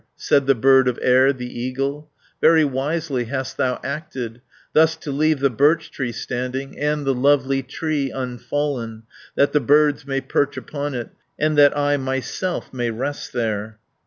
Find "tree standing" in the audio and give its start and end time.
5.91-6.75